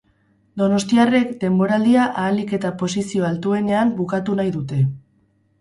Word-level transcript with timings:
Donostiarrek, 0.61 1.35
denboraldia 1.43 2.07
ahalik 2.23 2.55
eta 2.59 2.71
posizio 2.81 3.29
altuenenan 3.29 3.93
bukatu 4.03 4.39
nahi 4.41 4.55
dute. 4.61 4.83